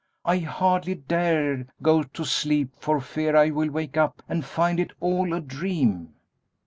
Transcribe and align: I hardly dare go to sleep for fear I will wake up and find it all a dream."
I 0.25 0.39
hardly 0.39 0.95
dare 0.95 1.67
go 1.83 2.01
to 2.01 2.25
sleep 2.25 2.73
for 2.79 2.99
fear 3.01 3.35
I 3.35 3.51
will 3.51 3.69
wake 3.69 3.97
up 3.97 4.23
and 4.27 4.43
find 4.43 4.79
it 4.79 4.93
all 4.99 5.31
a 5.31 5.39
dream." 5.39 6.15